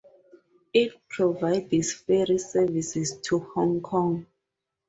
[0.73, 4.25] It provides ferry services to Hong Kong.